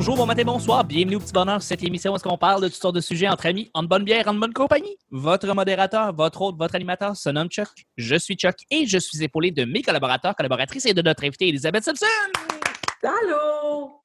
[0.00, 2.68] Bonjour, bon matin, bonsoir, bienvenue au Petit Bonheur, cette émission où est-ce qu'on parle de
[2.68, 4.96] toutes sortes de sujets entre amis, en bonne bière, en bonne compagnie.
[5.10, 7.68] Votre modérateur, votre hôte, votre animateur se nomme Chuck.
[7.98, 11.48] Je suis Chuck et je suis épaulé de mes collaborateurs, collaboratrices et de notre invitée
[11.48, 12.06] Elisabeth Simpson.
[13.02, 14.00] Allô?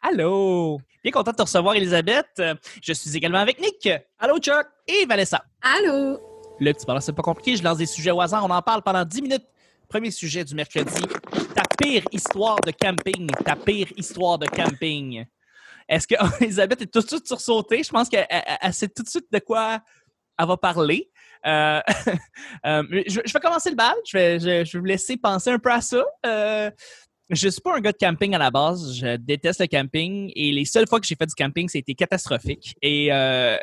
[0.00, 0.80] Allô!
[1.02, 2.40] Bien content de te recevoir, Elisabeth.
[2.80, 3.88] Je suis également avec Nick.
[4.20, 4.68] Allô, Chuck!
[4.86, 5.42] Et Vanessa.
[5.62, 6.20] Allô?
[6.60, 7.56] Le petit bonheur, c'est pas compliqué.
[7.56, 8.44] Je lance des sujets au hasard.
[8.44, 9.46] On en parle pendant 10 minutes.
[9.88, 11.02] Premier sujet du mercredi.
[11.56, 13.28] Ta pire histoire de camping.
[13.44, 15.26] Ta pire histoire de camping.
[15.90, 17.82] Est-ce que Elisabeth est tout de suite sursautée?
[17.82, 19.80] Je pense qu'elle elle- elle sait tout de suite de quoi
[20.38, 21.10] elle va parler.
[21.46, 21.80] Euh,
[22.66, 23.94] euh, je, vais commencer le bal.
[24.06, 26.04] Je vais, je, vais vous laisser penser un peu à ça.
[26.24, 26.70] Euh,
[27.28, 28.94] je suis pas un gars de camping à la base.
[28.96, 32.74] Je déteste le camping et les seules fois que j'ai fait du camping, c'était catastrophique.
[32.82, 33.56] Et, euh,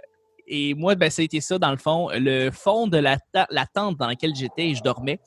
[0.47, 2.09] et moi, ben, ça a été ça dans le fond.
[2.13, 3.17] Le fond de la,
[3.49, 5.19] la tente dans laquelle j'étais et je dormais,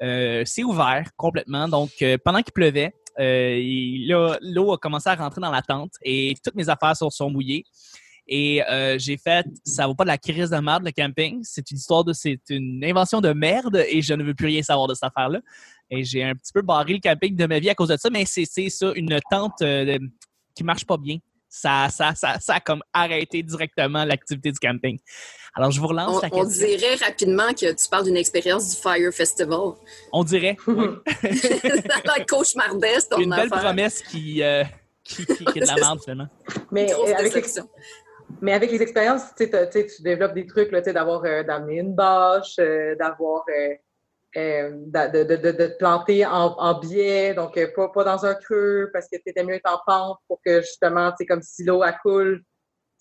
[0.00, 1.68] c'est ouvert complètement.
[1.68, 1.90] Donc,
[2.24, 6.68] pendant qu'il pleuvait, euh, l'eau a commencé à rentrer dans la tente et toutes mes
[6.68, 7.64] affaires sont, mouillées.
[8.26, 11.40] Et euh, j'ai fait, ça vaut pas de la crise de merde le camping.
[11.42, 14.62] C'est une histoire de, c'est une invention de merde et je ne veux plus rien
[14.62, 15.40] savoir de cette affaire-là.
[15.90, 18.08] Et j'ai un petit peu barré le camping de ma vie à cause de ça,
[18.10, 19.98] mais c'est ça, une tente euh,
[20.54, 21.18] qui marche pas bien.
[21.52, 24.98] Ça, ça, ça, ça a comme arrêté directement l'activité du camping.
[25.54, 26.66] Alors, je vous relance On, la on question.
[26.68, 29.72] dirait rapidement que tu parles d'une expérience du Fire Festival.
[30.12, 30.56] On dirait.
[30.64, 33.64] Ça a l'air cauchemardesque, ton Une belle affaire.
[33.64, 34.62] promesse qui, euh,
[35.02, 36.28] qui, qui- qui est de la merde, finalement.
[36.70, 37.44] mais, euh, avec
[38.40, 39.50] mais avec les expériences, tu
[40.04, 43.42] développes des trucs, d'avoir euh, d'amener une bâche, euh, d'avoir
[44.36, 48.24] euh, de, de, de, de te planter en, en biais, donc euh, pas, pas dans
[48.24, 51.26] un creux parce que tu étais mieux être en pente pour que justement, tu sais,
[51.26, 52.42] comme si l'eau coule,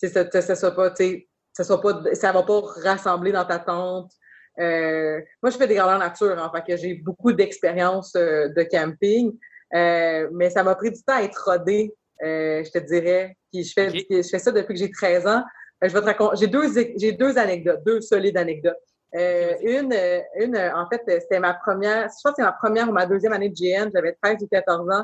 [0.01, 2.61] tu sais, ça, ça, ça soit pas, tu sais, ça soit pas, ça va pas
[2.83, 4.11] rassembler dans ta tente.
[4.59, 8.63] Euh, moi, je fais des grandeurs nature, hein, fait que j'ai beaucoup d'expérience euh, de
[8.63, 9.37] camping,
[9.75, 13.37] euh, mais ça m'a pris du temps à être rodée, euh, je te dirais.
[13.51, 15.43] Puis je fais, je fais ça depuis que j'ai 13 ans.
[15.81, 16.37] Je vais te raconter.
[16.39, 18.75] J'ai deux, j'ai deux anecdotes, deux solides anecdotes.
[19.15, 22.43] Euh, une, euh, une, euh, en fait, euh, c'était ma première, je pense que c'est
[22.43, 23.89] ma première ou ma deuxième année de GN.
[23.93, 25.03] J'avais 13 ou 14 ans.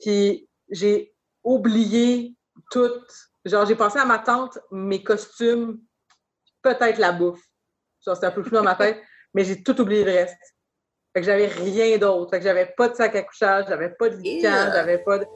[0.00, 2.34] Puis j'ai oublié
[2.70, 2.90] tout.
[3.44, 5.78] Genre, j'ai pensé à ma tante, mes costumes,
[6.62, 7.42] peut-être la bouffe.
[8.04, 9.00] Genre, c'était un peu flou dans ma tête,
[9.34, 10.38] mais j'ai tout oublié le reste.
[11.12, 12.30] Fait que j'avais rien d'autre.
[12.30, 14.72] Fait que j'avais pas de sac à couchage, j'avais pas de lit Yeah.
[14.72, 15.26] j'avais pas de...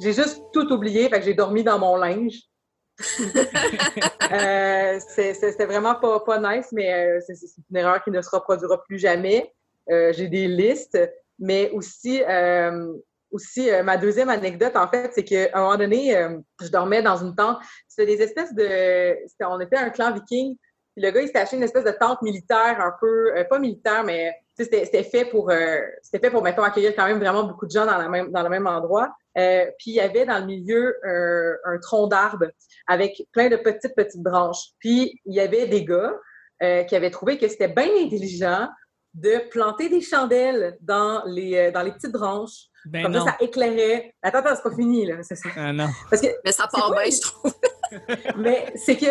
[0.00, 2.40] J'ai juste tout oublié, fait que j'ai dormi dans mon linge.
[4.32, 7.36] Euh, C'était vraiment pas, nice, mais euh, c'est
[7.70, 9.52] une erreur qui ne se reproduira plus jamais.
[9.88, 10.98] Euh, J'ai des listes,
[11.38, 12.92] mais aussi, euh,
[13.30, 16.28] aussi ma deuxième anecdote, en fait, c'est qu'à un moment donné,
[16.60, 17.58] je dormais dans une tente.
[17.86, 19.16] C'était des espèces de...
[19.44, 20.56] On était un clan viking,
[20.96, 23.36] puis le gars, il s'était acheté une espèce de tente militaire un peu...
[23.36, 25.50] euh, pas militaire, mais c'était fait pour...
[25.50, 28.32] euh, c'était fait pour, mettons, accueillir quand même vraiment beaucoup de gens dans, la même,
[28.32, 29.14] dans le même endroit.
[29.36, 32.46] Euh, puis il y avait dans le milieu euh, un tronc d'arbre
[32.86, 34.70] avec plein de petites, petites branches.
[34.78, 36.14] Puis, il y avait des gars
[36.62, 38.68] euh, qui avaient trouvé que c'était bien intelligent
[39.12, 42.68] de planter des chandelles dans les, euh, dans les petites branches.
[42.86, 43.24] Ben Comme non.
[43.24, 44.14] ça, ça éclairait.
[44.22, 45.16] Attends, attends, c'est pas fini, là.
[45.22, 45.48] C'est ça.
[45.56, 45.88] Ah non.
[46.08, 47.54] Parce que, Mais ça part bien, je trouve.
[48.36, 49.06] mais c'est que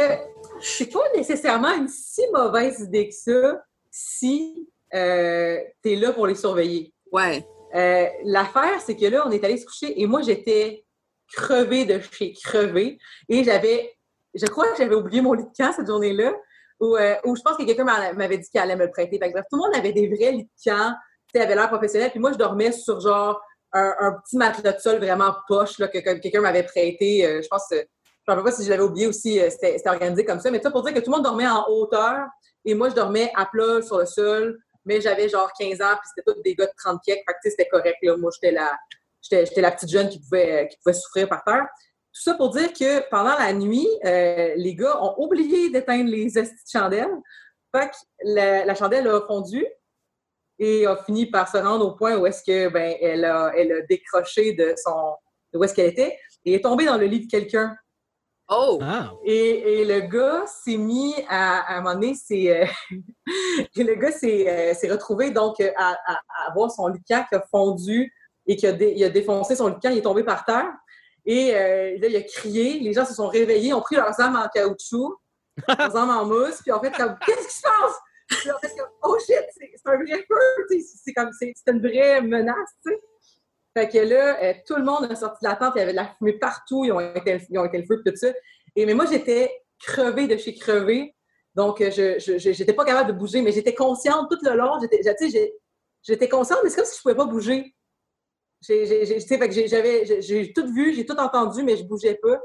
[0.65, 6.27] c'est pas nécessairement une si mauvaise idée que ça si euh, tu es là pour
[6.27, 6.93] les surveiller.
[7.11, 7.47] Ouais.
[7.73, 10.85] Euh, L'affaire, c'est que là, on est allé se coucher et moi, j'étais
[11.33, 12.97] crevée de chez crevée.
[13.29, 13.93] Et j'avais,
[14.33, 16.33] je crois que j'avais oublié mon lit de camp cette journée-là,
[16.79, 19.17] où, euh, où je pense que quelqu'un m'a- m'avait dit qu'il allait me le prêter.
[19.17, 20.93] Fait que, bref, tout le monde avait des vrais lits de camp,
[21.33, 22.11] tu sais, avait l'air professionnel.
[22.11, 23.41] Puis moi, je dormais sur genre
[23.73, 27.25] un, un petit matelas de sol vraiment poche là, que, que quelqu'un m'avait prêté.
[27.25, 27.85] Euh, je pense que,
[28.27, 30.49] je ne rappelle pas si je l'avais oublié aussi, euh, c'était organisé comme ça.
[30.51, 32.27] Mais ça pour dire que tout le monde dormait en hauteur
[32.63, 36.09] et moi, je dormais à plat sur le sol mais j'avais genre 15 ans, puis
[36.15, 37.15] c'était tous des gars de 30 pieds.
[37.15, 38.15] Fait que, sais, c'était correct, là.
[38.17, 41.65] Moi, j'étais la, petite jeune qui pouvait, qui pouvait souffrir par terre.
[42.13, 46.37] Tout ça pour dire que pendant la nuit, euh, les gars ont oublié d'éteindre les
[46.37, 47.21] estis de chandelles.
[47.75, 49.65] Fait que la, chandelle a fondu
[50.59, 53.81] et a fini par se rendre au point où est-ce que, ben, elle a, a
[53.89, 55.15] décroché de son,
[55.51, 57.75] de où est-ce qu'elle était et est tombée dans le lit de quelqu'un.
[58.47, 58.79] Oh!
[58.81, 59.11] Ah.
[59.23, 62.65] Et, et le gars s'est mis à, à un moment donné, c'est, euh,
[63.75, 64.45] et le gars s'est,
[64.85, 65.71] euh, retrouvé donc à,
[66.05, 68.13] à- à avoir son camp qui a fondu
[68.45, 70.71] et qui a, dé- il a défoncé son camp, il est tombé par terre.
[71.25, 74.35] Et euh, là, il a crié, les gens se sont réveillés, ont pris leurs armes
[74.35, 75.17] en caoutchouc,
[75.79, 77.99] leurs armes en mousse, puis en fait, comme, qu'est-ce qui se passe?
[78.27, 81.79] Puis en fait, comme, oh shit, c'est, un vrai feu, c'est comme, c'est, c'est une
[81.79, 83.01] vraie menace, tu sais.
[83.77, 85.91] Fait que là, euh, tout le monde a sorti de la tente, il y avait
[85.91, 88.29] de la fumée partout, ils ont été, ils le feu, tout ça.
[88.75, 91.13] Et mais moi, j'étais crevée de chez crevée.
[91.55, 94.79] Donc, euh, je j'étais pas capable de bouger, mais j'étais consciente tout le long.
[94.81, 97.75] J'étais, consciente, mais c'est comme si je pouvais pas bouger.
[98.61, 102.39] J'ai, tout vu, j'ai tout entendu, mais je bougeais pas.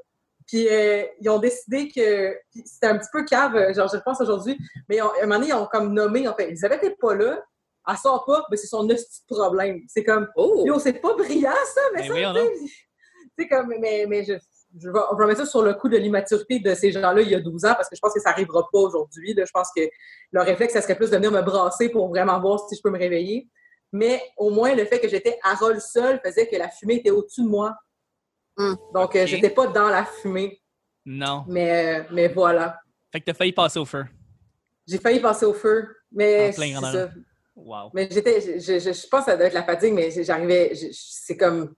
[0.47, 4.59] Puis euh, ils ont décidé que c'était un petit peu cave, genre je pense aujourd'hui,
[4.89, 7.15] mais ont- à un moment donné, ils ont comme nommé, en fait, Elisabeth n'est pas
[7.15, 7.41] là,
[7.89, 8.97] elle sort pas, mais c'est son de
[9.29, 9.81] problème.
[9.89, 10.65] C'est comme, Oh!
[10.67, 12.41] yo, c'est pas brillant ça, mais Ben ça,
[13.39, 14.35] sais, comme, mais, mais je,
[14.79, 17.31] je, vais, je vais mettre ça sur le coup de l'immaturité de ces gens-là il
[17.31, 19.35] y a 12 ans, parce que je pense que ça arrivera pas aujourd'hui.
[19.37, 19.83] Je pense que
[20.33, 22.91] leur réflexe, ça serait plus de venir me brasser pour vraiment voir si je peux
[22.91, 23.49] me réveiller.
[23.93, 27.11] Mais au moins, le fait que j'étais à rôle seul faisait que la fumée était
[27.11, 27.75] au-dessus de moi.
[28.57, 28.77] Hum.
[28.95, 29.27] Donc, euh, Ok.
[29.27, 30.61] j'étais pas dans la fumée.
[31.05, 31.45] Non.
[31.49, 32.79] Mais, euh, mais voilà.
[33.11, 34.05] Fait que t'as failli passer au feu.
[34.87, 35.89] J'ai failli passer au feu.
[36.13, 37.11] Mais En plein c'est.
[37.57, 37.91] Wow.
[37.95, 40.87] Mais j'étais, je, je, je pense que ça doit être la fatigue, mais j'arrivais, je-
[40.87, 41.75] je- c'est comme,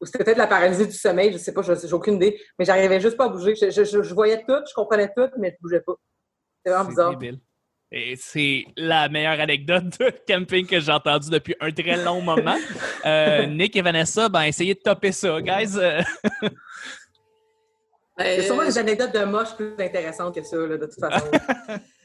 [0.00, 2.64] ou c'était peut-être la paralysie du sommeil, je sais pas, je- j'ai aucune idée, mais
[2.64, 3.54] j'arrivais juste pas à bouger.
[3.54, 5.94] Je, je, je- je voyais tout, je comprenais tout, mais je bougeais pas.
[6.64, 7.16] C'est vraiment C'est bizarre.
[7.16, 7.40] débile.
[7.92, 12.56] Et c'est la meilleure anecdote de camping que j'ai entendue depuis un très long moment.
[13.06, 15.76] Euh, Nick et Vanessa, ben essayez de topper ça, guys.
[15.78, 16.02] Euh,
[16.42, 16.48] Il
[18.26, 20.98] y a Ben, sûrement des anecdotes de moches plus intéressantes que ça, là, de toute
[20.98, 21.26] façon.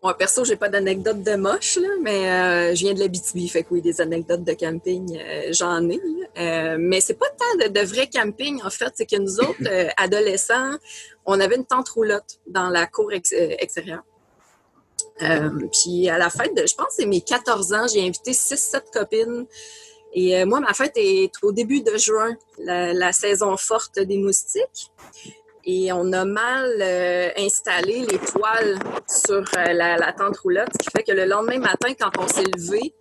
[0.00, 3.64] Moi, perso, j'ai pas d'anecdote de moche, là, mais euh, je viens de l'Abitibi, fait
[3.64, 6.00] que oui, des anecdotes de camping, euh, j'en ai.
[6.38, 9.56] Euh, mais c'est pas tant de, de vrai camping, en fait, c'est que nous autres,
[9.66, 10.76] euh, adolescents,
[11.26, 14.04] on avait une tente roulotte dans la cour ex- extérieure.
[15.72, 18.82] Puis à la fête de, je pense, que c'est mes 14 ans, j'ai invité 6-7
[18.92, 19.46] copines.
[20.12, 24.92] Et moi, ma fête est au début de juin, la, la saison forte des moustiques.
[25.70, 30.78] Et on a mal euh, installé les toiles sur euh, la, la tente roulotte, ce
[30.78, 32.94] qui fait que le lendemain matin, quand on s'est levé,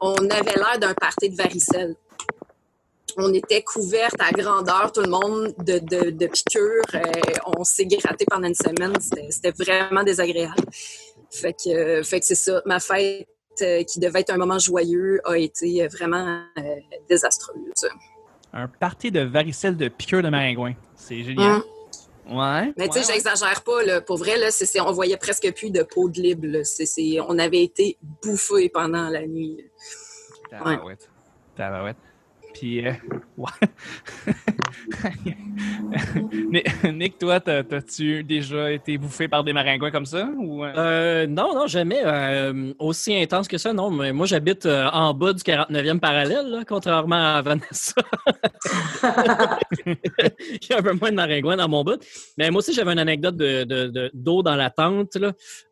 [0.00, 1.94] on avait l'air d'un party de varicelle.
[3.18, 6.82] On était couvertes à grandeur, tout le monde, de, de, de piqûres.
[6.94, 7.00] Euh,
[7.58, 8.94] on s'est gratté pendant une semaine.
[9.28, 10.64] C'était vraiment désagréable.
[11.30, 12.62] Fait que, fait que c'est ça.
[12.64, 13.28] Ma fête,
[13.86, 16.42] qui devait être un moment joyeux, a été vraiment
[17.06, 17.86] désastreuse.
[18.54, 20.72] un party de varicelle de piqûre de maringouin.
[20.96, 21.56] C'est génial.
[21.56, 21.62] Hum.
[22.28, 22.72] Ouais.
[22.76, 24.00] Mais tu sais, ouais, j'exagère pas, là.
[24.00, 26.62] Pour vrai, là, c'est, on voyait presque plus de peau de libre.
[26.64, 29.56] C'est, on avait été bouffés pendant la nuit.
[30.50, 30.58] là.
[30.64, 30.76] ouais.
[31.56, 31.96] Tabarouette.
[32.54, 32.92] Puis, euh,
[33.36, 33.50] ouais.
[36.92, 40.28] Nick- toi, t'as- t'as-tu déjà été bouffé par des maringouins comme ça?
[40.38, 40.72] Ou, euh?
[40.76, 42.00] Euh, non, non, jamais.
[42.04, 43.90] euh, aussi intense que ça, non.
[43.90, 47.94] Mais moi, j'habite en bas du 49e parallèle, là, contrairement à Vanessa.
[49.86, 49.96] Il
[50.70, 52.00] y a un peu moins de maringouins dans mon bout.
[52.38, 55.16] Mais moi aussi, j'avais une anecdote de, de- d'eau dans la tente.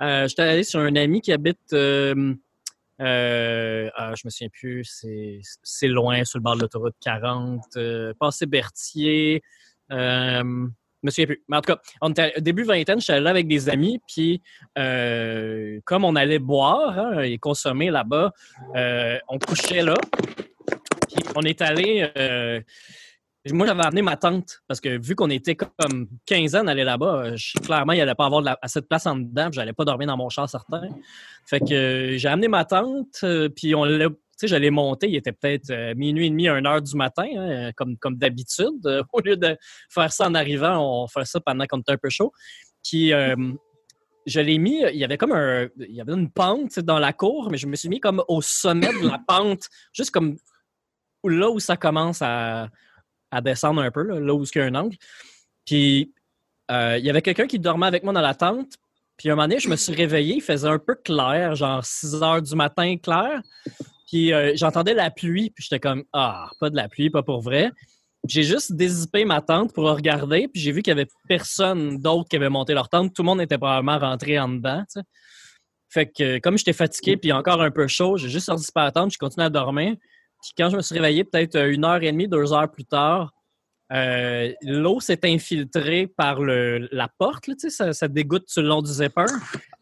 [0.01, 1.59] J'étais allé sur un ami qui habite.
[3.03, 5.05] Euh, euh, ah, je me souviens plus,
[5.63, 9.43] c'est, loin, sur le bord de l'autoroute 40, euh, passé Berthier.
[9.91, 11.43] Euh, je me souviens plus.
[11.49, 14.41] Mais en tout cas, on début vingtaine, j'étais allé là avec des amis, puis
[14.79, 18.33] euh, comme on allait boire hein, et consommer là-bas,
[18.77, 19.95] euh, on couchait là.
[21.09, 22.09] Puis on est allé.
[23.51, 27.25] Moi, j'avais amené ma tante parce que vu qu'on était comme 15 ans d'aller là-bas,
[27.25, 29.73] euh, clairement, il n'y allait pas avoir de assez de place en dedans, puis j'allais
[29.73, 30.83] pas dormir dans mon char certain.
[31.47, 34.09] Fait que euh, j'ai amené ma tante, euh, puis on l'a.
[34.09, 37.71] Tu sais, j'allais monter, il était peut-être minuit et demi, une heure du matin, hein,
[37.77, 38.81] comme, comme d'habitude.
[39.13, 39.57] Au lieu de
[39.89, 42.33] faire ça en arrivant, on fait ça pendant qu'on était un peu chaud.
[42.83, 43.13] Puis
[44.27, 47.13] je l'ai mis, il y avait comme un, il y avait une pente dans la
[47.13, 50.37] cour, mais je me suis mis comme au sommet de la pente, juste comme
[51.25, 52.69] là où ça commence à,
[53.33, 54.97] à descendre un peu, là, là où il y a un angle.
[55.67, 56.13] Puis
[56.71, 58.75] euh, il y avait quelqu'un qui dormait avec moi dans la tente.
[59.17, 62.23] Puis un moment donné, je me suis réveillé, il faisait un peu clair, genre 6
[62.23, 63.41] heures du matin clair.
[64.07, 67.41] Puis euh, j'entendais la pluie, puis j'étais comme Ah, pas de la pluie, pas pour
[67.41, 67.71] vrai.
[68.29, 72.29] J'ai juste dézippé ma tente pour regarder, puis j'ai vu qu'il y avait personne d'autre
[72.29, 73.13] qui avait monté leur tente.
[73.15, 74.85] Tout le monde était probablement rentré en dedans.
[75.89, 78.93] Fait que comme j'étais fatigué puis encore un peu chaud, j'ai juste sorti par la
[78.93, 79.97] tente, j'ai continué à dormir.
[80.43, 82.85] Puis quand je me suis réveillé, peut-être euh, une heure et demie, deux heures plus
[82.85, 83.33] tard,
[83.93, 88.63] euh, l'eau s'est infiltrée par le, la porte, là, tu sais, ça, ça dégoutte sur
[88.63, 89.27] le long du zipper.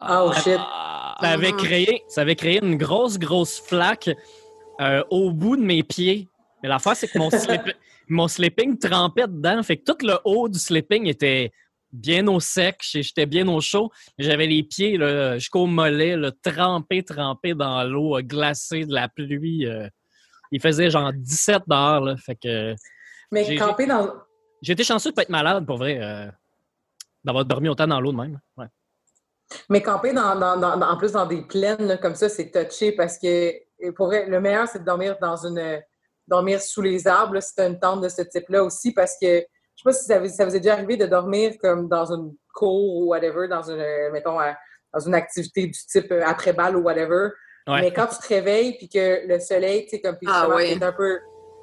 [0.01, 0.57] Oh shit.
[0.59, 4.11] Ah, Ça avait créé, ça avait créé une grosse, grosse flaque
[4.81, 6.27] euh, au bout de mes pieds.
[6.63, 7.75] Mais l'affaire, c'est que mon, slip-
[8.09, 9.63] mon sleeping trempait dedans.
[9.63, 11.53] Fait que tout le haut du sleeping était
[11.93, 12.79] bien au sec.
[12.83, 13.91] J'étais bien au chaud.
[14.19, 14.99] J'avais les pieds
[15.35, 19.67] jusqu'au mollet, là, trempés, trempés dans l'eau glacée de la pluie.
[19.67, 19.89] euh.
[20.51, 22.01] Il faisait genre 17 dehors.
[22.05, 22.75] Là, fait que
[23.31, 24.13] Mais camper dans.
[24.63, 25.99] j'ai été chanceux de pas être malade, pour vrai.
[26.03, 26.27] euh,
[27.23, 28.41] D'avoir dormi autant dans l'eau de même.
[28.57, 28.67] Ouais.
[29.69, 32.51] Mais camper dans, dans- dans- dans- en plus dans des plaines là, comme ça, c'est
[32.51, 33.53] touché parce que
[33.83, 35.81] et pour vrai, le meilleur, c'est de dormir dans une
[36.29, 39.17] dormir sous les arbres, là, si tu as une tente de ce type-là aussi, parce
[39.21, 41.89] que je sais pas si ça vous, ça vous est déjà arrivé de dormir comme
[41.89, 44.57] dans une cour ou whatever, dans une, euh, mettons, à-
[44.95, 47.31] dans une activité du type euh, après-balle ou whatever.
[47.71, 47.81] Ouais.
[47.83, 50.79] Mais quand tu te réveilles puis que le soleil, tu sais, comme puis Ah ouais.
[50.83, 51.19] un peu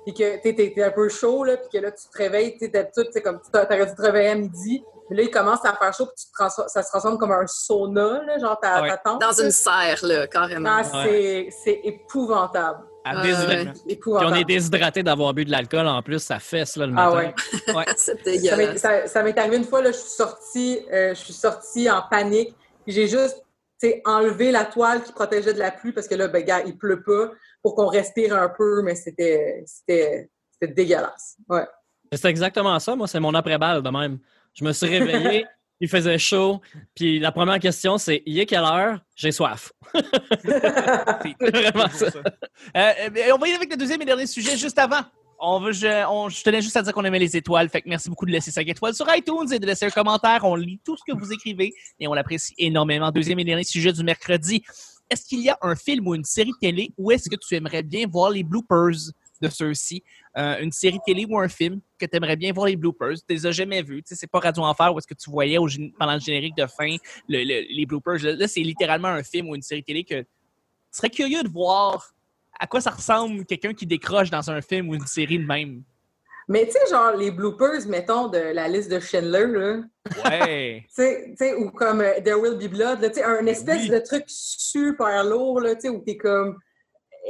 [0.06, 2.58] puis que t'es, t'es- t'es un peu chaud, là, puis que là, tu te réveilles,
[2.58, 5.74] tu sais, comme tu t'aurais dû te réveiller à midi, mais là, il commence à
[5.74, 8.88] faire chaud, puis tu te ça se transforme comme un sauna, là, genre ta, Ouais.
[8.90, 9.20] ta tente.
[9.20, 10.78] Dans une serre, là, carrément.
[10.80, 12.80] Ah, c'est, c'est épouvantable.
[13.04, 13.22] Ah.
[13.22, 17.10] Puis on est déshydraté d'avoir bu de l'alcool en plus, ça fesse là, le Ah
[17.10, 17.34] matin.
[17.76, 17.86] ouais.
[17.98, 18.78] c'est Ça m'est, dégueulasse.
[18.82, 22.02] ça, ça m'est arrivé une fois, là, je suis sortie, euh, je suis sortie en
[22.10, 22.56] panique.
[22.86, 23.44] puis J'ai juste
[23.80, 26.64] tu sais, enlevé la toile qui protégeait de la pluie parce que là, ben, gars,
[26.66, 27.32] il pleut pas
[27.62, 31.38] pour qu'on respire un peu, mais c'était, c'était, c'était dégueulasse.
[31.48, 31.66] Ouais.
[32.12, 34.20] C'est exactement ça, moi, c'est mon après-balle de même.
[34.54, 35.46] Je me suis réveillé,
[35.80, 36.62] il faisait chaud,
[36.96, 39.00] puis la première question, c'est il est quelle heure?
[39.16, 39.72] J'ai soif.
[40.42, 40.60] C'est
[41.40, 42.06] Vraiment ça.
[42.08, 42.22] Euh,
[42.76, 45.02] euh, on va y aller avec le deuxième et dernier sujet juste avant.
[45.40, 47.70] On veut, je, je tenais juste à dire qu'on aimait les étoiles.
[47.70, 50.40] Fait que merci beaucoup de laisser 5 étoiles sur iTunes et de laisser un commentaire.
[50.44, 53.12] On lit tout ce que vous écrivez et on l'apprécie énormément.
[53.12, 54.64] Deuxième et dernier sujet du mercredi.
[55.10, 57.84] Est-ce qu'il y a un film ou une série télé ou est-ce que tu aimerais
[57.84, 58.96] bien voir les bloopers
[59.40, 60.04] de ceux-ci?
[60.38, 63.14] Euh, une série télé ou un film que tu aimerais bien voir les bloopers?
[63.28, 64.02] Tu les as jamais vus.
[64.04, 65.58] Tu sais, c'est pas Radio Enfer où est-ce que tu voyais
[66.00, 66.96] pendant le générique de fin
[67.30, 68.18] le- le- les bloopers.
[68.24, 70.26] Là, c'est littéralement un film ou une série télé que tu
[70.92, 72.14] serais curieux de voir
[72.60, 75.84] à quoi ça ressemble quelqu'un qui décroche dans un film ou une série de même.
[76.50, 79.82] Mais tu sais, genre, les bloopers, mettons, de la liste de Schindler, là.
[80.24, 80.86] Ouais.
[80.96, 83.90] Tu sais- ou comme euh, There Will Be Blood, tu sais, un espèce Oui.
[83.90, 86.58] de truc super lourd, là, tu sais, où t'es comme.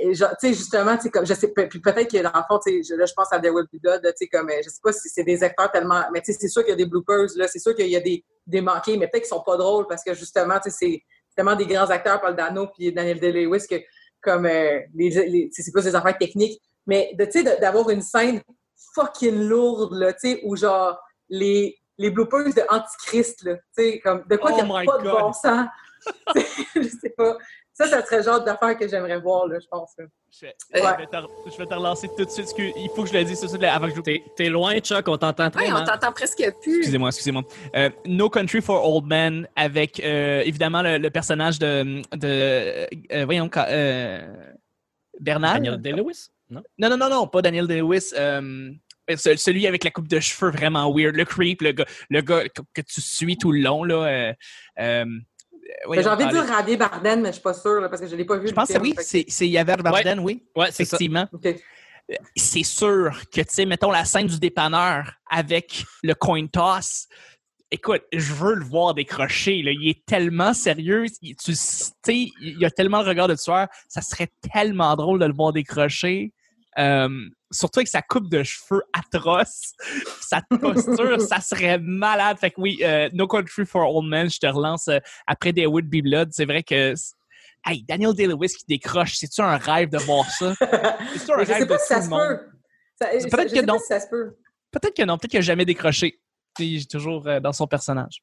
[0.05, 2.59] euh, Tu sais, justement, tu sais, comme, je sais, puis peut-être que dans le fond,
[2.63, 4.61] tu sais, je- là, je pense à There Will Be Blood, tu sais, comme, euh,
[4.63, 6.73] je sais pas si c'est des acteurs tellement, mais tu sais, c'est sûr qu'il y
[6.73, 9.29] a des bloopers, là, c'est sûr qu'il y a des, des manqués, mais peut-être qu'ils
[9.35, 11.03] sont pas drôles parce que justement, tu sais, c'est
[11.35, 13.75] tellement des grands acteurs, Paul Dano puis Daniel Day-Lewis, que,
[14.27, 18.41] comme, euh, les, c'est plus des affaires techniques, mais, de, tu sais, d'avoir une scène
[18.93, 23.99] fucking lourde, là, tu sais, où genre, les, les bloopers de Antichrist, là, tu sais,
[23.99, 25.67] comme, de quoi Oh qu'il n'y a pas de bon sens.
[26.75, 27.37] je sais pas.
[27.77, 29.91] Ça, ça serait le genre d'affaire que j'aimerais voir, là, je pense.
[29.99, 30.05] là.
[30.31, 31.17] Je, vais te,
[31.51, 32.47] je vais te relancer tout de suite.
[32.57, 34.79] Il faut que je le dise tout de suite avant que je T'es t'es loin,
[34.79, 36.77] Chuck, on t'entend très Ouais, on t'entend presque plus.
[36.79, 37.43] Excusez-moi, excusez-moi.
[37.75, 43.25] Euh, no Country for Old Men avec euh, évidemment le, le personnage de, de euh,
[43.25, 44.27] voyons euh,
[45.19, 45.55] Bernard?
[45.55, 46.29] Daniel Day-Lewis?
[46.49, 46.63] Non?
[46.79, 48.11] Non non non non, pas Daniel Day-Lewis.
[48.17, 48.71] euh,
[49.15, 52.49] ce- celui avec la coupe de cheveux vraiment weird, le creep, le gars, le gars
[52.49, 54.33] que, que tu suis tout le long là.
[55.67, 57.81] Euh, euh, Mais voyons, J'ai envie de dire Javier Bardem, mais je suis pas sûre,
[57.81, 58.47] là, parce que je l'ai pas vu.
[58.47, 61.27] Je pense que film, oui, que- c'est c'est Yaver Barden, oui, Ouais, effectivement.
[61.33, 61.55] OK.
[62.35, 67.07] c'est sûr que, tu sais, mettons la scène du dépanneur avec le coin toss.
[67.69, 69.61] Écoute, je veux le voir décrocher.
[69.61, 69.71] Là.
[69.73, 71.05] Il est tellement sérieux.
[71.21, 71.91] il- Tu sais,
[72.39, 73.67] il a tellement le regard de tueur.
[73.89, 76.31] Ça serait tellement drôle de le voir décrocher.
[76.79, 77.09] Euh,
[77.51, 79.73] surtout avec sa coupe de cheveux atroce.
[80.21, 82.37] Sa posture, ça serait malade.
[82.39, 85.65] Fait que oui, euh, No Country for Old Men, je te relance euh, après des
[85.65, 86.29] Wood Be Blood.
[86.31, 86.93] C'est vrai que.
[87.65, 90.53] Hey, Daniel Day-Lewis qui décroche, c'est-tu un rêve de voir ça?
[90.59, 92.19] C'est-tu un Mais je rêve sais pas de si tout ça le se monde?
[92.21, 92.39] peut.
[93.01, 93.79] Je- peut-être que sais pas non.
[93.79, 94.35] si ça se peut.
[94.71, 96.19] Peut-être que non, peut-être qu'il n'a jamais décroché.
[96.59, 98.21] Il est toujours euh, dans son personnage.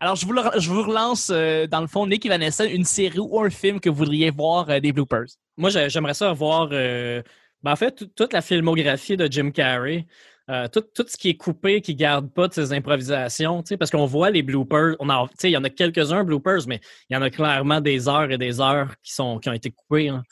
[0.00, 2.84] Alors, je vous, le- je vous relance, euh, dans le fond, Nick et Vanessa, une
[2.84, 5.26] série ou un film que vous voudriez voir euh, des bloopers.
[5.56, 7.22] Moi, j'ai- j'aimerais ça voir, euh,
[7.62, 10.06] ben, en fait, tout- toute la filmographie de Jim Carrey.
[10.48, 14.06] Euh, tout, tout ce qui est coupé, qui garde pas de ses improvisations, parce qu'on
[14.06, 14.94] voit les bloopers.
[15.00, 18.08] On sais, il y en a quelques-uns bloopers, mais il y en a clairement des
[18.08, 20.08] heures et des heures qui sont qui ont été coupées.
[20.08, 20.22] hein.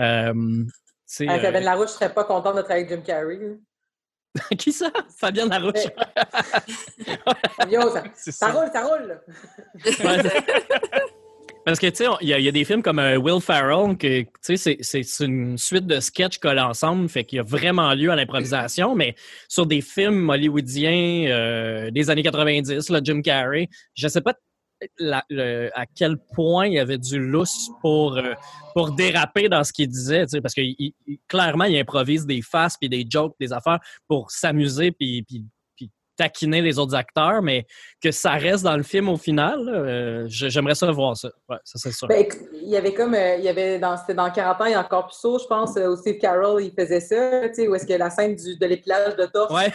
[0.00, 0.66] Euh, tu
[1.06, 3.38] sais, Avec euh, Fabienne Larouche, je serais pas contente de travailler avec Jim Carrey.
[4.58, 4.90] qui ça?
[5.20, 5.84] Fabienne Larouche.
[7.70, 9.20] Yo, ça, C'est ça roule, ça roule.
[11.64, 14.56] Parce que, tu sais, il y, a- des films comme euh, Will Ferrell, que, tu
[14.56, 18.16] sais, c'est- une suite de sketchs collés ensemble, fait qu'il y a vraiment lieu à
[18.16, 19.14] l'improvisation, mais
[19.48, 24.34] sur des films hollywoodiens euh, des années 90, là, Jim Carrey, je sais pas
[24.98, 25.22] la-
[25.74, 28.32] à quel point il y avait du lousse pour, euh,
[28.74, 30.94] pour déraper dans ce qu'il disait, tu sais, parce que il-
[31.28, 35.26] clairement, il improvise des faces, puis des jokes, des affaires pour s'amuser, puis
[36.20, 37.66] taquiner les autres acteurs, mais
[38.02, 41.30] que ça reste dans le film au final, euh, j'aimerais ça voir ça.
[41.48, 42.08] Ouais, ça c'est sûr.
[42.08, 44.72] Ben, il y avait comme, euh, il y avait dans, c'était dans 40 ans, il
[44.72, 47.54] y a encore plus tôt, je pense, euh, où Steve Carroll, il faisait ça, tu
[47.54, 49.72] sais, où est-ce que la scène du, de l'épilage de torse, Ouais,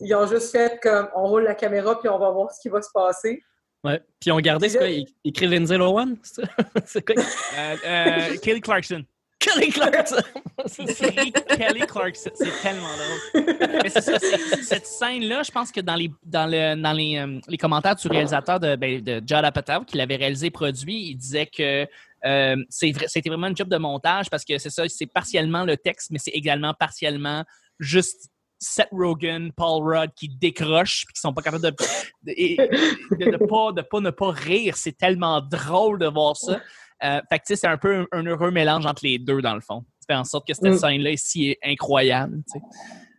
[0.00, 2.70] ils ont juste fait comme, on roule la caméra puis on va voir ce qui
[2.70, 3.42] va se passer.
[3.84, 4.00] ouais.
[4.18, 6.14] Puis on gardait ce Puis là- qu'il écrit Lindsay Lohan.
[6.22, 6.48] c'est ça?
[6.86, 7.22] C'est quoi?
[7.22, 9.02] Euh, euh, Kelly Clarkson.
[9.42, 10.16] Kelly Clarkson.
[10.66, 11.08] C'est ça.
[11.10, 12.30] Kelly, Clarkson.
[12.34, 13.56] C'est tellement drôle.
[13.82, 17.18] Mais c'est ça, c'est- cette scène-là, je pense que dans les, dans le, dans les,
[17.18, 21.08] euh, les commentaires du réalisateur de, ben, de Judd Apatow, qui l'avait réalisé et produit,
[21.10, 21.86] il disait que
[22.24, 25.64] euh, c'est vrai- c'était vraiment un job de montage parce que c'est ça, c'est partiellement
[25.64, 27.44] le texte, mais c'est également partiellement
[27.80, 28.28] juste
[28.60, 33.30] Seth Rogen, Paul Rudd qui décrochent puis qui sont pas capables de de, et- de,
[33.32, 34.76] de pas, de pas ne pas rire.
[34.76, 36.60] C'est tellement drôle de voir ça.
[37.04, 39.60] Euh, fait que c'est un peu un, un heureux mélange entre les deux dans le
[39.60, 39.84] fond.
[40.06, 40.78] fait en sorte que cette Mm.
[40.78, 42.42] scène-là ici est incroyable.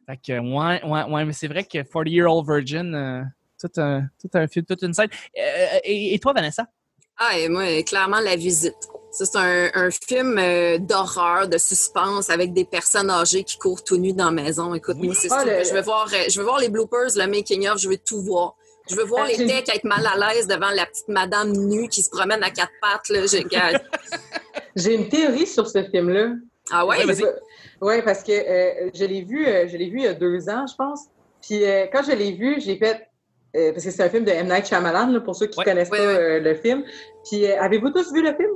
[0.06, 3.22] Fait que, ouais, ouais, ouais, mais c'est vrai que 40 Year Old Virgin, euh,
[3.60, 5.08] tout, un, tout un film, toute une scène.
[5.40, 6.68] Euh, et, et toi, Vanessa?
[7.18, 8.76] Ah, et moi, clairement, La Visite.
[9.12, 13.84] Ça, c'est un, un film euh, d'horreur, de suspense, avec des personnes âgées qui courent
[13.84, 14.74] tout nus dans la maison.
[14.74, 15.06] Écoute, Oui.
[15.08, 15.46] moi, c'est Ah, ça.
[15.46, 18.56] le- Je veux voir, je veux voir les bloopers, le making-of, je veux tout voir.
[18.90, 21.88] Je veux voir Ah, les techs être mal à l'aise devant la petite madame nue
[21.88, 23.10] qui se promène à quatre pattes.
[23.10, 23.26] Là.
[24.76, 26.34] J'ai une théorie sur ce film-là.
[26.72, 27.06] Ah ouais?
[27.06, 27.16] Ouais.
[27.82, 30.50] Oui, parce que euh, je l'ai vu, euh, je l'ai vu il y a deux
[30.50, 31.06] ans, je pense.
[31.42, 33.08] Puis euh, quand je l'ai vu, j'ai fait
[33.56, 34.48] euh, parce que c'est un film de M.
[34.48, 36.18] Night Shyamalan, là, pour ceux qui Ouais, connaissent ouais, pas ouais.
[36.18, 36.84] euh, le film.
[37.30, 38.52] Puis euh, avez-vous tous vu le film?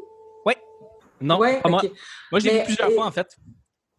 [1.20, 1.82] Non, Ouais, pas moi.
[2.32, 3.26] Moi, je l'ai vu plusieurs et- fois, en fait.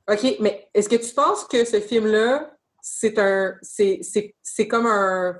[0.08, 2.48] OK, mais est-ce que tu penses que ce film-là,
[2.80, 3.54] c'est un.
[3.60, 5.34] C'est, c'est, c'est comme un.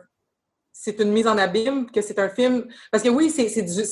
[0.81, 2.65] C'est une mise en abîme, que c'est un film.
[2.93, 3.47] Parce que oui, c'est,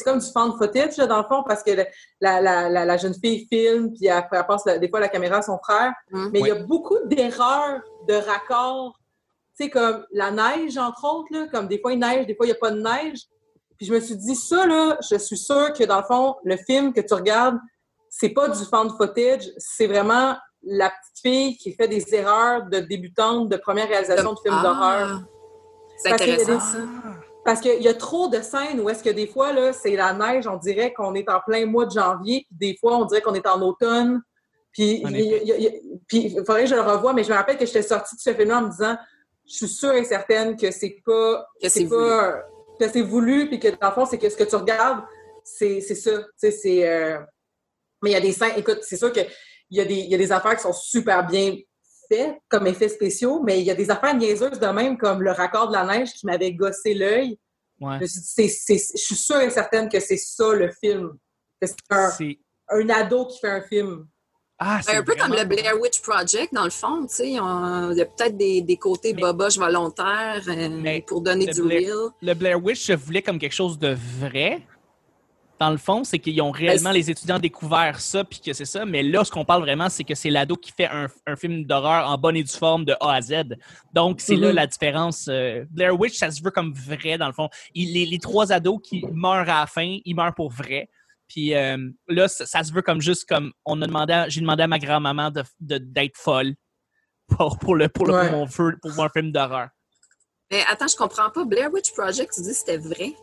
[0.04, 1.86] comme du fan footage, là, dans le fond, parce que le-
[2.20, 5.08] la, la, la, la jeune fille filme, puis après, elle passe la- des fois la
[5.08, 5.92] caméra à son frère.
[6.12, 6.30] Hum.
[6.32, 8.96] Mais il y a beaucoup d'erreurs de raccords.
[9.58, 12.46] Tu sais, comme la neige, entre autres, là, comme des fois il neige, des fois
[12.46, 13.18] il n'y a pas de neige.
[13.76, 16.56] Puis je me suis dit, ça, là, je suis sûre que dans le fond, le
[16.56, 17.58] film que tu regardes,
[18.08, 22.78] c'est pas du fan footage, c'est vraiment la petite fille qui fait des erreurs de
[22.78, 25.20] débutante de première réalisation de films Ah, d'horreur.
[25.96, 26.78] C'est Parce qu'il y a intéressant.
[27.44, 30.12] Parce qu'il y a trop de scènes où est-ce que des fois, là, c'est la
[30.12, 33.22] neige, on dirait qu'on est en plein mois de janvier, puis des fois, on dirait
[33.22, 34.20] qu'on est en automne.
[34.72, 38.20] Puis il faudrait que je le revoie, mais je me rappelle que j'étais sortie de
[38.20, 38.96] ce film-là en me disant,
[39.48, 42.42] je suis sûre et certaine que c'est pas, Que c'est pas,
[42.80, 45.04] que c'est voulu, puis que dans le fond, c'est que ce que tu regardes,
[45.44, 46.18] c'est c'est ça.
[46.18, 47.20] Tu sais, c'est, euh,
[48.02, 49.20] mais il y a des scènes, écoute, c'est sûr que
[49.70, 51.56] il y, a des, il y a des affaires qui sont super bien
[52.48, 55.68] comme effets spéciaux, mais il y a des affaires niaiseuses de même, comme le raccord
[55.68, 57.38] de la neige qui m'avait gossé l'œil.
[57.80, 57.98] Ouais.
[58.00, 61.12] Je suis c'est- c'est- je sûre et certaine que c'est ça le film.
[61.62, 62.38] C'est un, C'est.
[62.70, 64.06] un ado qui fait un film.
[64.58, 67.38] Ah, c'est Ben, un peu comme le Blair Witch Project, dans le fond, tu sais.
[67.38, 71.60] on- Il y a peut-être des, des côtés Mais- boboches volontaires euh, pour donner du
[71.62, 72.08] Blair- real.
[72.22, 74.62] Le Blair Witch se voulait comme quelque chose de vrai.
[75.58, 78.66] Dans le fond, c'est qu'ils ont réellement, Ben, les étudiants, découvert ça, puis que c'est
[78.66, 78.84] ça.
[78.84, 81.64] Mais là, ce qu'on parle vraiment, c'est que c'est l'ado qui fait un, un film
[81.64, 83.56] d'horreur en bonne et due forme de A à Z.
[83.94, 84.54] Donc, c'est là Mhm.
[84.54, 85.28] la différence.
[85.28, 87.48] Euh, Blair Witch, ça se veut comme vrai, dans le fond.
[87.74, 90.90] Il- les, les trois ados qui meurent à la fin, ils meurent pour vrai.
[91.26, 94.42] Puis euh, là, ça, ça se veut comme juste comme on a demandé, à- j'ai
[94.42, 96.54] demandé à ma grand-maman de- de- d'être folle
[97.28, 98.28] pour, pour le, pour, le, Ouais.
[98.28, 99.70] pour mon, feu- pour mon film d'horreur.
[100.52, 101.44] Mais attends, je comprends pas.
[101.44, 103.14] Blair Witch Project, tu dis que c'était vrai?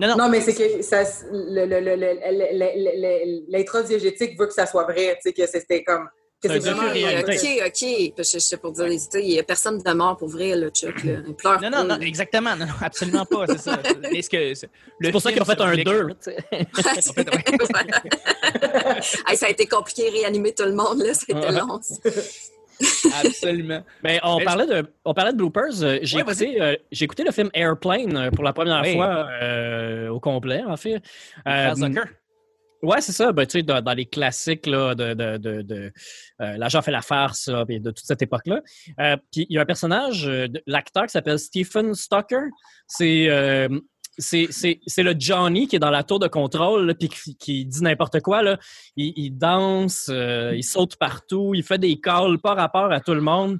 [0.00, 4.38] Non, non, Non, mais c'est que ça, le- le- le- le- le- le- le- l'introdiégétique
[4.38, 6.08] veut que ça soit vrai, tu sais, que c'était comme.
[6.42, 6.90] Que C'est c'est un vraiment.
[7.20, 8.24] OK, OK.
[8.24, 11.04] Sais pour dire, sais, il y a personne de mort pour vrai, là, Chuck.
[11.04, 11.12] Là.
[11.28, 12.56] Il pleure Non, non, non, exactement.
[12.56, 13.76] Non, non, absolument pas, c'est ça.
[14.30, 14.70] Que, c'est
[15.02, 16.06] C'est pour ça qu'ils ont fait un 2.
[16.06, 17.44] En fait, ouais.
[19.28, 21.12] Hey, ça a été compliqué de réanimer tout le monde, là.
[21.12, 21.78] C'était long.
[23.24, 23.82] Absolument.
[24.02, 25.82] Mais on Mais- parlait de, on parlait de bloopers.
[25.82, 28.94] Euh, J'ai Ouais, écouté, euh, j'ai écouté le film Airplane euh, pour la première Oui.
[28.94, 31.02] fois euh, au complet, en fait.
[31.46, 31.74] Euh.
[32.82, 33.30] Ouais, c'est ça.
[33.32, 35.92] Ben, tu sais, dans, dans les classiques là, de, de, de, de
[36.38, 38.62] L'agent fait la farce, là, de toute cette époque-là.
[39.30, 40.30] Puis il y a un personnage,
[40.66, 42.46] l'acteur qui s'appelle Stephen Stalker.
[42.86, 43.28] C'est
[44.18, 48.42] c'est le Johnny qui est dans la tour de contrôle, puis qui, dit n'importe quoi.
[48.96, 53.20] Il, danse, euh, il saute partout, il fait des calls par rapport à tout le
[53.20, 53.58] monde.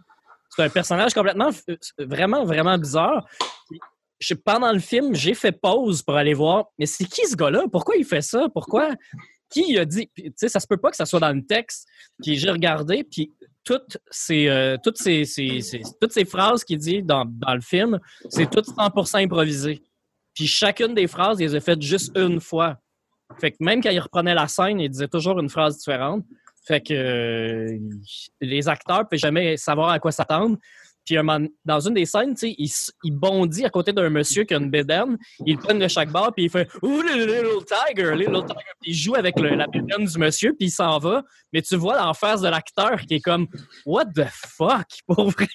[0.50, 3.26] C'est un personnage complètement, euh, vraiment, vraiment bizarre.
[4.18, 7.64] Je- pendant le film, j'ai fait pause pour aller voir, mais c'est qui ce gars-là?
[7.70, 8.48] Pourquoi il fait ça?
[8.52, 8.94] Pourquoi?
[9.48, 10.10] Qui a dit?
[10.16, 11.86] Tu sais, ça se peut pas que ça soit dans le texte.
[12.22, 13.32] Puis j'ai regardé, puis
[13.64, 14.76] toutes ces, euh,
[16.28, 19.82] phrases qu'il dit dans, dans le film, c'est tout 100% improvisé.
[20.34, 22.78] Puis chacune des phrases, il les a faites juste une fois.
[23.38, 26.24] Fait que même quand il reprenait la scène, il disait toujours une phrase différente.
[26.66, 27.78] Fait que euh,
[28.40, 30.56] les acteurs ne pouvaient jamais savoir à quoi s'attendre.
[31.06, 31.16] Puis
[31.64, 32.70] dans une des scènes, il,
[33.12, 35.16] bondit à côté d'un monsieur qui a une bédaine.
[35.46, 38.70] Il le prend de chaque barre, puis il fait «Ooh, little tiger, little tiger».
[38.80, 41.24] Puis il joue avec le- la bédaine du monsieur, puis il s'en va.
[41.52, 43.48] Mais tu vois l'en face de l'acteur qui est comme
[43.86, 45.48] «What the fuck?» Pour vrai.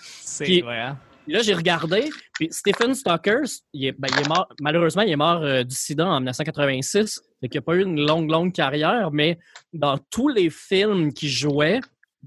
[0.00, 0.92] C'est vrai.
[1.24, 3.40] Puis là, j'ai regardé, puis Stephen Stalker,
[3.72, 7.58] il ben, il mort, malheureusement, il est mort euh, du sida en 1986, fait qu'il
[7.58, 9.38] n'a pas eu une longue, longue carrière, mais
[9.72, 11.80] dans tous les films qu'il jouait,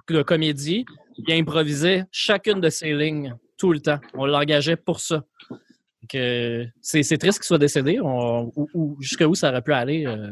[0.09, 0.85] de comédie,
[1.17, 3.99] il improvisait chacune de ses lignes, tout le temps.
[4.13, 5.23] On l'engageait pour ça.
[6.13, 10.05] Euh, c'est triste qu'il soit décédé, on, ou, ou jusqu'à où ça aurait pu aller.
[10.05, 10.31] euh.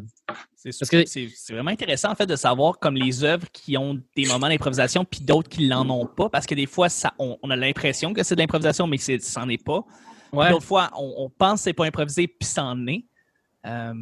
[0.55, 5.05] C'est vraiment intéressant en fait de savoir comme les œuvres qui ont des moments d'improvisation
[5.05, 8.13] puis d'autres qui l'en ont pas parce que des fois ça on, on a l'impression
[8.13, 9.81] que c'est de l'improvisation mais c'est c'en est pas.
[10.33, 10.49] Ouais.
[10.49, 13.05] D'autres fois on, on pense que c'est pas improvisé puis c'en est.
[13.67, 13.93] Euh,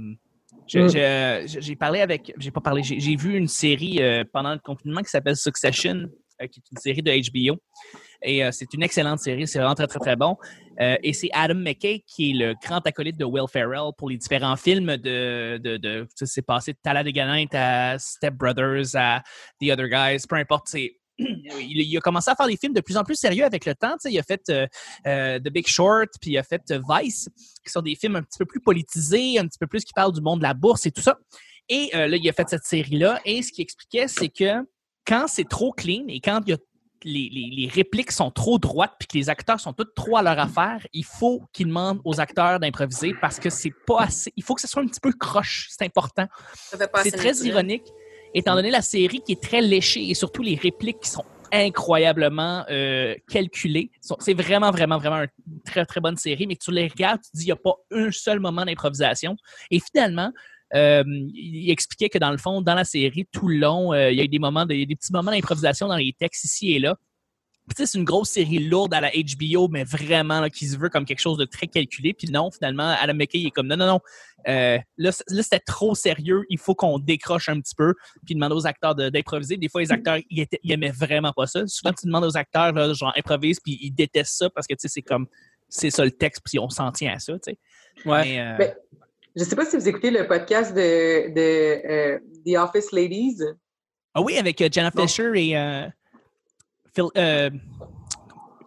[0.73, 1.45] Mm.
[1.45, 2.34] J'ai parlé avec.
[2.38, 2.84] J'ai pas parlé.
[2.84, 7.02] J'ai vu une série euh, pendant le confinement qui s'appelle Succession, qui est une série
[7.02, 7.58] de HBO.
[8.21, 9.45] Et c'est une excellente série.
[9.47, 10.38] C'est vraiment très, très, très bon.
[10.79, 14.17] Euh, et c'est Adam McKay qui est le grand acolyte de Will Ferrell pour les
[14.17, 15.57] différents films de.
[15.57, 19.21] de, de ça s'est passé de Talladega à Step Brothers à
[19.62, 20.67] The Other Guys, peu importe.
[20.67, 20.93] C'est.
[21.19, 23.95] Il, a commencé à faire des films de plus en plus sérieux avec le temps.
[24.05, 24.65] Il a fait euh,
[25.05, 27.29] euh, The Big Short, puis il a fait Vice,
[27.63, 30.12] qui sont des films un petit peu plus politisés, un petit peu plus qui parlent
[30.12, 31.19] du monde de la bourse et tout ça.
[31.69, 33.21] Et là, il a fait cette série-là.
[33.25, 34.65] Et ce qu'il expliquait, c'est que
[35.05, 36.57] quand c'est trop clean et quand il y a
[37.03, 40.21] les, les- les répliques sont trop droites puis que les acteurs sont tous trop à
[40.21, 44.31] leur affaire, il faut qu'ils demandent aux acteurs d'improviser parce que c'est pas assez.
[44.35, 45.67] Il faut que ce soit un petit peu croche.
[45.69, 46.27] C'est important.
[47.03, 47.83] C'est très ironique,
[48.33, 52.65] étant donné la série qui est très léchée et surtout les répliques qui sont incroyablement
[52.69, 53.91] euh, calculées.
[54.19, 57.29] C'est vraiment, vraiment, vraiment une très, très bonne série, mais que tu les regardes, tu
[57.31, 59.35] te dis, il n'y a pas un seul moment d'improvisation.
[59.69, 60.31] Et finalement,
[60.75, 64.17] euh, il expliquait que dans le fond, dans la série, tout le long, euh, il
[64.17, 66.79] y a eu des moments, de- des petits moments d'improvisation dans les textes ici et
[66.79, 66.95] là.
[67.65, 70.67] Puis, tu sais, c'est une grosse série lourde à la HBO, mais vraiment là, qui
[70.67, 72.13] se veut comme quelque chose de très calculé.
[72.13, 73.99] Puis non, finalement, Adam McKay il est comme non, non, non.
[74.49, 76.43] euh, là, c'était trop sérieux.
[76.49, 77.93] Il faut qu'on décroche un petit peu.
[78.25, 79.55] Puis demander aux acteurs de- d'improviser.
[79.55, 81.65] Des fois, les acteurs, ils, étaient- ils aimaient vraiment pas ça.
[81.65, 84.81] Souvent, tu demandes aux acteurs, là, genre, improvise, puis ils détestent ça parce que, tu
[84.81, 85.27] sais, c'est comme,
[85.69, 87.57] c'est ça le texte, puis on s'en tient à ça, tu sais.
[88.05, 88.23] Ouais.
[88.25, 88.73] Mais, euh, Ben,
[89.35, 93.39] Je sais pas si vous écoutez le podcast de, de euh, The Office Ladies.
[94.13, 94.91] Ah oui, avec euh, Jenna.
[94.91, 95.87] Fisher et euh,
[96.95, 97.09] Phil.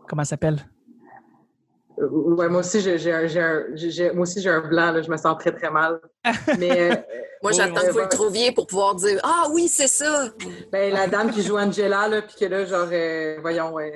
[0.09, 0.59] comment ça s'appelle?
[1.99, 5.17] Ouais, moi aussi, j'ai un, j'ai un- moi aussi, j'ai un blanc, là, je me
[5.17, 5.99] sens très, très mal.
[6.59, 6.91] Mais
[7.43, 10.29] Moi, j'attends que vous le trouviez pour pouvoir dire Ah oui, c'est ça.
[10.73, 13.89] ben, la dame qui joue Angela, là, puis que là, genre, euh, voyons, euh,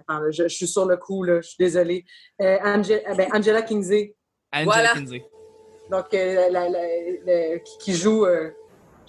[0.00, 2.04] attends, là, je, je suis sur le coup, là, je suis désolée.
[2.40, 4.14] Euh, Ange- euh, ben, Angela Kinsey,
[4.52, 4.92] Angela Voilà.
[4.92, 5.24] Kinsey.
[5.90, 6.78] Donc, euh, la- la-
[7.24, 8.26] la- qui, qui joue.
[8.26, 8.50] euh,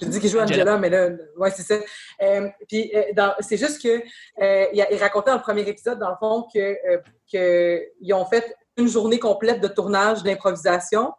[0.02, 0.78] je dis qu'il joue Angela, Angela.
[0.78, 1.76] mais là, ouais, c'est ça.
[2.22, 4.02] Euh, puis, euh, c'est juste que
[4.42, 6.98] euh, il, a- il racontait dans le premier épisode, dans le fond, que, euh,
[7.32, 11.12] que ils ont fait une journée complète de tournage d'improvisation,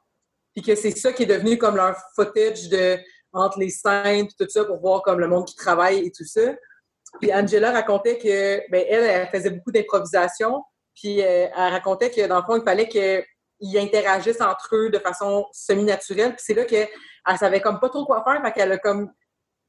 [0.55, 2.97] puis que c'est ça qui est devenu comme leur footage de
[3.33, 6.41] entre les scènes, tout ça, pour voir comme le monde qui travaille et tout ça.
[7.21, 10.63] Puis Angela racontait que, ben, elle, elle faisait beaucoup d'improvisation,
[10.95, 12.89] puis elle racontait que, dans le fond, il fallait
[13.61, 16.35] qu'ils interagissent entre eux de façon semi-naturelle.
[16.35, 16.89] Puis c'est là qu'elle
[17.29, 19.13] elle savait comme pas trop quoi faire, fait qu'elle a comme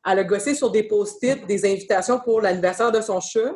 [0.06, 3.54] elle a gossé sur des post-it, des invitations pour l'anniversaire de son chat.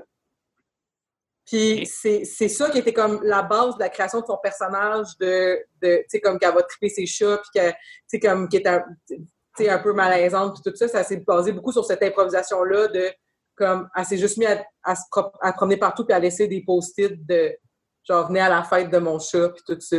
[1.46, 5.18] Puis c'est c'est ça qui était comme la base de la création de son personnage,
[5.20, 8.50] de, de tu sais, comme qu'elle va triper ses chats, puis que, tu sais, comme
[8.50, 12.88] qui est un, peu malaisante, puis tout ça, ça s'est basé beaucoup sur cette improvisation-là
[12.88, 13.12] de,
[13.56, 16.48] comme, elle s'est juste mise à, à se pro- à promener partout, puis à laisser
[16.48, 17.56] des post-it de,
[18.04, 19.98] genre, venez à la fête de mon chat, puis tout ça.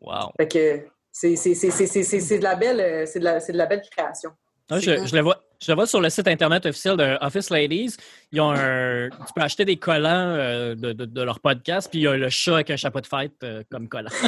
[0.00, 0.30] Wow.
[0.38, 0.80] Fait que
[1.12, 3.52] c'est c'est- c'est- c'est- c'est- c'est- c'est de la belle, euh, c'est de la, c'est
[3.52, 4.30] de la belle création.
[4.70, 7.48] Ouais, je, je le vois, je le vois sur le site internet officiel de Office
[7.48, 7.96] Ladies.
[8.32, 12.00] Ils ont un, tu peux acheter des collants euh, de, de- de leur podcast, puis
[12.00, 14.10] il y a le chat avec un chapeau de fête euh, comme collant.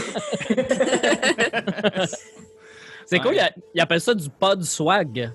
[3.06, 3.22] C'est Ouais.
[3.24, 3.37] cool,
[3.74, 5.30] ils, appellent ça du pod swag.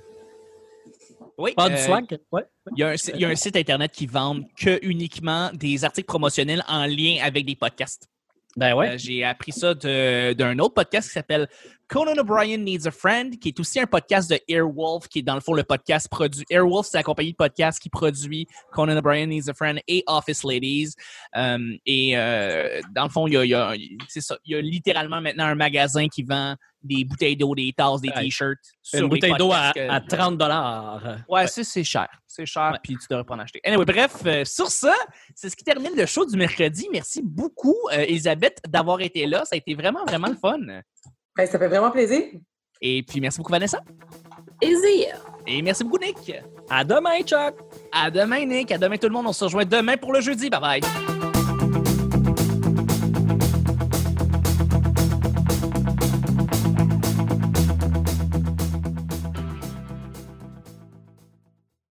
[1.38, 1.54] Oui.
[1.56, 2.18] Pod euh, swag?
[2.32, 2.44] Ouais.
[2.76, 5.84] Il y, a un, il y a un site internet qui vend que uniquement des
[5.84, 8.08] articles promotionnels en lien avec des podcasts.
[8.56, 8.92] Ben ouais.
[8.92, 11.50] Euh, J'ai appris ça d'un autre podcast qui s'appelle
[11.88, 15.36] Conan O'Brien Needs a Friend, qui est aussi un podcast de Airwolf, qui est dans
[15.36, 16.44] le fond le podcast produit.
[16.50, 20.44] Airwolf, c'est la compagnie de podcast qui produit Conan O'Brien Needs a Friend et Office
[20.44, 20.94] Ladies.
[21.38, 23.74] Euh, et euh, dans le fond, il y a, il y a-
[24.08, 27.74] c'est ça, il y a littéralement maintenant un magasin qui vend des bouteilles d'eau, des
[27.76, 28.24] tasses, des Ouais.
[28.26, 28.60] t-shirts.
[28.82, 31.18] sur Une bouteille d'eau à, podcasts que- à 30 dollars.
[31.28, 32.08] Ouais, ça, c'est cher.
[32.28, 32.80] C'est cher, Ouais.
[32.84, 33.60] puis tu devrais pas en acheter.
[33.66, 34.94] Anyway, bref, euh, sur ça,
[35.34, 36.88] c'est ce qui termine le show du mercredi.
[36.92, 39.46] Merci beaucoup, euh, Elisabeth, d'avoir été là.
[39.46, 40.60] Ça a été vraiment, vraiment le fun.
[41.38, 42.24] Ben, ça fait vraiment plaisir.
[42.82, 43.82] Et puis, merci beaucoup, Vanessa.
[44.62, 45.06] Easy.
[45.48, 46.34] Et merci beaucoup, Nick.
[46.70, 47.56] À demain, Chuck!
[47.92, 48.72] À demain, Nick.
[48.72, 49.28] À demain, tout le monde.
[49.28, 50.50] On se rejoint demain pour le jeudi.
[50.50, 51.35] Bye bye.